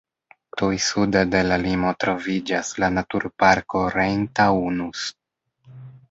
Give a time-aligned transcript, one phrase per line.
[0.59, 5.05] Tuj sude de la limo troviĝas la Naturparko Rhein-Taunus.